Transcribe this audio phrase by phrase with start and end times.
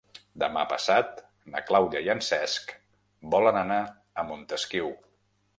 [0.43, 1.19] Demà passat
[1.55, 2.73] na Clàudia i en Cesc
[3.37, 3.81] volen anar
[4.23, 4.95] a Montesquiu.